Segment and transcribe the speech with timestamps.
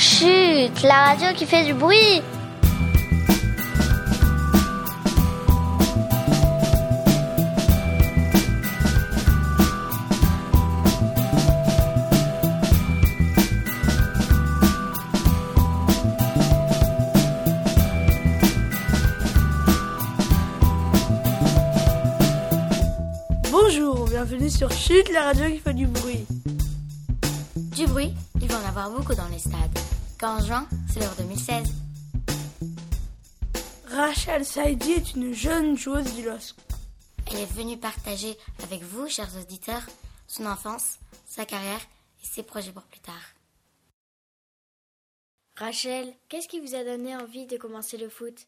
[0.00, 2.22] Chut, la radio qui fait du bruit.
[23.52, 26.24] Bonjour, bienvenue sur Chute, la radio qui fait du bruit.
[27.76, 29.99] Du bruit, il va en avoir beaucoup dans les stades.
[30.20, 31.72] Quand en juin, c'est l'Euro 2016.
[33.86, 36.56] Rachel Saidi est une jeune joueuse du LOSC.
[37.26, 39.86] Elle est venue partager avec vous, chers auditeurs,
[40.26, 41.80] son enfance, sa carrière
[42.22, 43.14] et ses projets pour plus tard.
[45.56, 48.46] Rachel, qu'est-ce qui vous a donné envie de commencer le foot?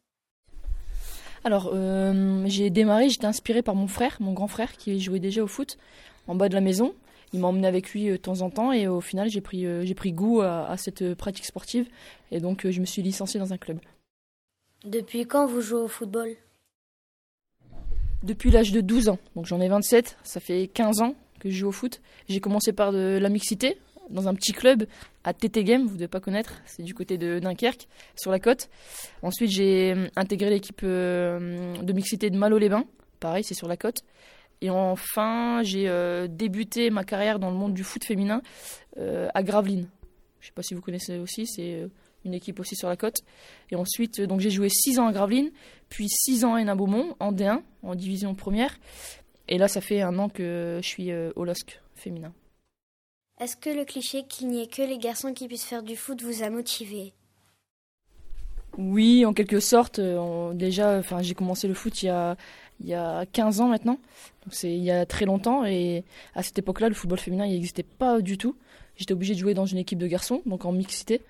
[1.43, 5.43] Alors, euh, j'ai démarré, j'étais inspiré par mon frère, mon grand frère, qui jouait déjà
[5.43, 5.79] au foot
[6.27, 6.95] en bas de la maison.
[7.33, 9.67] Il m'a emmené avec lui euh, de temps en temps et au final, j'ai pris,
[9.67, 11.87] euh, j'ai pris goût à, à cette pratique sportive
[12.31, 13.79] et donc euh, je me suis licencié dans un club.
[14.85, 16.31] Depuis quand vous jouez au football?
[18.23, 21.57] Depuis l'âge de 12 ans, donc j'en ai 27, ça fait 15 ans que je
[21.57, 22.01] joue au foot.
[22.29, 23.79] J'ai commencé par de la mixité
[24.11, 24.87] dans un petit club
[25.25, 28.69] à TT Game, vous devez pas connaître, c'est du côté de Dunkerque, sur la côte.
[29.23, 32.85] Ensuite, j'ai euh, intégré l'équipe euh, de mixité de Malo-les-Bains,
[33.21, 34.05] pareil, c'est sur la côte.
[34.63, 38.43] Et enfin, j'ai euh, débuté ma carrière dans le monde du foot féminin
[38.97, 39.89] euh, à Gravelines.
[40.41, 41.89] Je sais pas si vous connaissez aussi, c'est euh,
[42.25, 43.23] une équipe aussi sur la côte.
[43.73, 45.51] Et ensuite, donc j'ai joué 6 ans à Gravelines,
[45.89, 48.79] puis 6 ans à Hénin Beaumont, en D1, en division première.
[49.49, 52.33] Et là, ça fait un an que je suis au LOSC féminin.
[53.41, 56.23] Est-ce que le cliché qu'il n'y ait que les garçons qui puissent faire du foot
[56.23, 57.13] vous a motivé?
[58.79, 59.99] Oui, en quelque sorte.
[59.99, 62.37] on- déjà, enfin, j'ai commencé le foot il y a,
[62.83, 63.99] il y a 15 ans maintenant.
[64.45, 65.65] Donc c'est il y a très longtemps.
[65.65, 68.57] Et à cette époque-là, le football féminin, il n'existait pas du tout.
[68.97, 71.23] J'étais obligé de jouer dans une équipe de garçons, donc en mixité.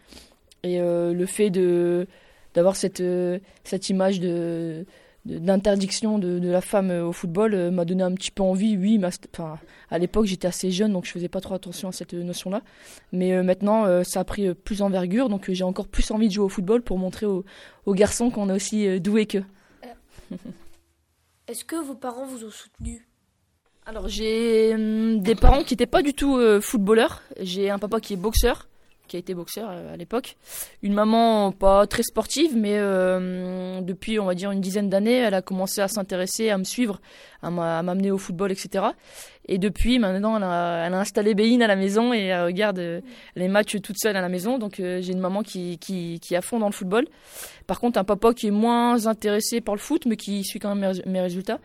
[0.62, 2.06] Et euh, le fait de
[2.54, 4.84] d'avoir cette, euh, cette image de
[5.24, 8.76] d'interdiction de, la femme euh, au football m'a donné un petit peu envie.
[8.76, 9.00] Oui,
[9.32, 9.58] enfin,
[9.90, 12.62] à l'époque j'étais assez jeune donc je faisais pas trop attention à cette notion-là.
[13.12, 16.48] Mais maintenant ça a pris plus envergure donc j'ai encore plus envie de jouer au
[16.48, 17.44] football pour montrer aux,
[17.88, 19.44] garçons qu'on est aussi doués qu'eux.
[21.52, 23.06] Est-ce que vos parents vous ont soutenu?
[23.84, 27.20] Alors j'ai hum, des parents qui n'étaient pas du tout euh, footballeurs.
[27.40, 28.68] J'ai un papa qui est boxeur,
[29.08, 30.36] qui a été boxeur euh, à l'époque.
[30.82, 35.34] Une maman pas très sportive, mais euh, depuis on va dire une dizaine d'années, elle
[35.34, 37.00] a commencé à s'intéresser, à me suivre,
[37.42, 38.84] à m'a- à m'amener au football, etc.
[39.48, 43.00] Et depuis maintenant, elle a, installé Béine à la maison et elle regarde euh,
[43.36, 44.58] les matchs toute seule à la maison.
[44.58, 47.06] Donc j'ai une maman qui, qui, qui est à fond dans le football.
[47.66, 50.74] Par contre, un papa qui est moins intéressé par le foot, mais qui suit quand
[50.74, 51.58] même mes résultats.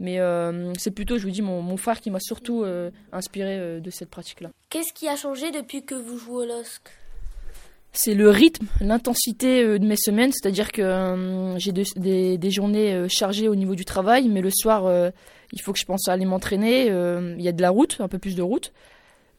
[0.00, 3.56] Mais euh, c'est plutôt, je vous dis, mon, mon frère qui m'a surtout euh, inspiré
[3.58, 4.50] euh, de cette pratique-là.
[4.70, 6.82] Qu'est-ce qui a changé depuis que vous jouez au LOSC?
[7.92, 13.48] C'est le rythme, l'intensité de mes semaines, c'est-à-dire que j'ai de- des, des journées chargées
[13.48, 14.90] au niveau du travail, mais le soir,
[15.52, 16.86] il faut que je pense à aller m'entraîner.
[16.86, 18.72] Il y a de la route, un peu plus de route.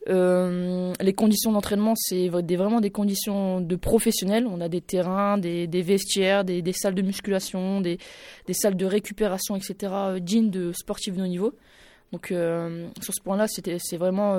[0.10, 4.48] Euh, les conditions d'entraînement, c'est vraiment des conditions de professionnels.
[4.48, 8.00] On a des terrains, des, vestiaires, des, salles de musculation, des,
[8.52, 11.54] salles de récupération, etc., euh, dignes de sportifs de haut niveau.
[12.12, 14.38] Donc, euh, sur ce point-là, c'est vraiment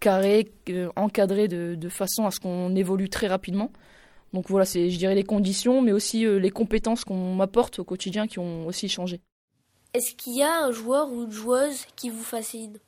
[0.00, 0.50] carré,
[0.96, 3.70] encadré de, de façon à ce qu'on évolue très rapidement.
[4.34, 8.26] Donc voilà, c'est, je dirais, les conditions, mais aussi les compétences qu'on m'apporte au quotidien
[8.26, 9.20] qui ont aussi changé.
[9.94, 12.78] Est-ce qu'il y a un joueur ou une joueuse qui vous fascine?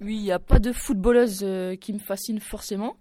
[0.00, 2.96] Oui, il n'y a pas de footballeuse euh, qui me fascine forcément.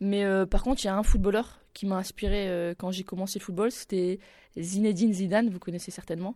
[0.00, 3.04] Mais euh, par contre, il y a un footballeur qui m'a inspiré euh, quand j'ai
[3.04, 3.70] commencé le football.
[3.70, 4.18] C'était
[4.58, 6.34] Zinedine Zidane, vous connaissez certainement.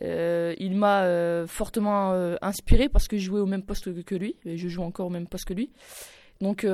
[0.00, 4.36] Il m'a fortement inspiré parce que je jouais au même poste que, lui.
[4.44, 5.72] Et je joue encore au même poste que lui.
[6.40, 6.64] Donc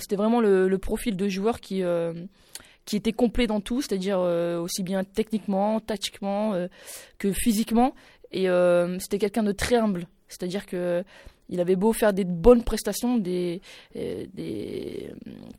[0.00, 1.84] c'était vraiment le, le profil de joueur qui,
[2.84, 6.54] qui était complet dans tout, c'est-à-dire aussi bien techniquement, tactiquement
[7.18, 7.94] que physiquement.
[8.32, 8.48] Et
[8.98, 10.08] c'était quelqu'un de très humble.
[10.28, 11.04] C'est-à-dire que
[11.48, 13.60] il avait beau faire des bonnes prestations, des,
[13.96, 15.10] euh, des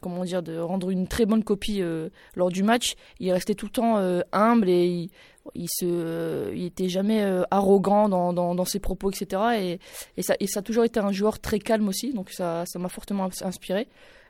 [0.01, 3.67] comment dire, de rendre une très bonne copie euh, lors du match, il restait tout
[3.67, 5.09] le temps euh, humble et il,
[5.55, 9.79] il se, il était jamais arrogant dans, dans, dans ses propos, etc.
[10.17, 12.89] Et, ça, et a toujours été un joueur très calme aussi, donc ça, ça m'a
[12.89, 13.87] fortement inspiré.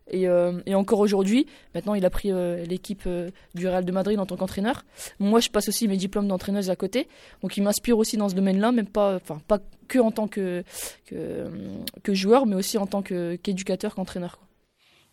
[0.10, 3.92] Et, euh, et encore aujourd'hui, maintenant il a pris euh, l'équipe euh, du Real de
[3.92, 4.86] Madrid en tant qu'entraîneur.
[5.20, 7.08] Moi, je passe aussi mes diplômes d'entraîneuse à côté,
[7.42, 10.64] donc il m'inspire aussi dans ce domaine-là, même pas, enfin pas que en tant que
[11.06, 11.48] que,
[12.04, 14.40] que joueur, mais aussi en tant qu'éducateur, qu'entraîneur.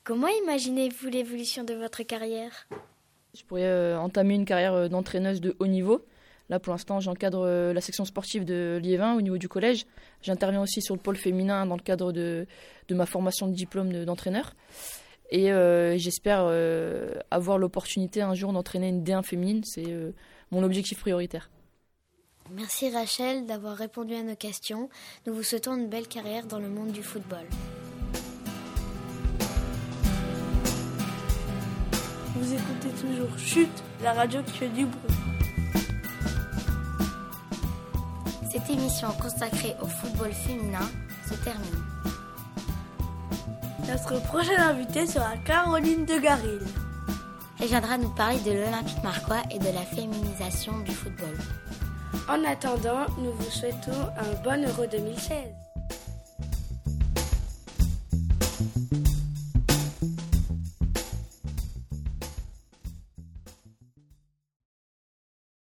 [0.04, 2.68] Comment imaginez-vous l'évolution de votre carrière?
[3.34, 6.04] Je pourrais entamer une carrière d'entraîneuse de haut niveau.
[6.50, 9.86] Là, pour l'instant, j'encadre euh, la section sportive de Liévin au niveau du collège.
[10.22, 12.46] J'interviens aussi sur le pôle féminin dans le cadre de,
[12.88, 14.54] de ma formation de diplôme de- d'entraîneur.
[15.30, 15.46] Et
[15.98, 16.44] j'espère
[17.30, 19.62] avoir l'opportunité un jour d'entraîner une D1 féminine.
[19.64, 19.86] C'est
[20.52, 21.50] mon objectif prioritaire.
[22.52, 24.90] Merci Rachel d'avoir répondu à nos questions.
[25.26, 27.46] Nous vous souhaitons une belle carrière dans le monde du football.
[32.36, 35.16] Vous écoutez toujours Chute, la radio qui fait du bruit.
[38.54, 40.88] Cette émission consacrée au football féminin
[41.28, 41.82] se termine.
[43.88, 46.60] Notre prochaine invitée sera Caroline de Garil.
[47.60, 51.36] Elle viendra nous parler de l'Olympique Marquois et de la féminisation du football.
[52.28, 55.73] En attendant, nous vous souhaitons un bon Euro 2016.